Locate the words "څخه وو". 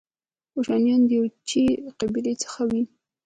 2.43-2.81